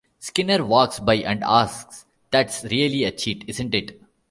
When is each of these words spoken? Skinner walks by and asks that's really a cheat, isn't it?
Skinner 0.17 0.65
walks 0.65 0.99
by 0.99 1.17
and 1.17 1.43
asks 1.43 2.07
that's 2.31 2.63
really 2.63 3.03
a 3.03 3.11
cheat, 3.11 3.43
isn't 3.47 3.75
it? 3.75 4.01